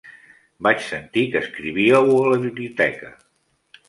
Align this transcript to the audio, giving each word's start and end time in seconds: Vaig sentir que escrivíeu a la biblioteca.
Vaig 0.67 0.79
sentir 0.85 1.25
que 1.33 1.41
escrivíeu 1.45 2.09
a 2.13 2.23
la 2.31 2.39
biblioteca. 2.47 3.11